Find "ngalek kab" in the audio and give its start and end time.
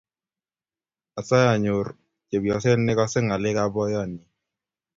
3.23-3.69